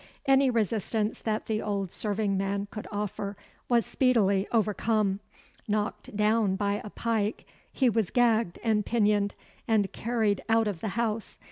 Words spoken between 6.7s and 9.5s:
a pike, he was gagged and pinioned,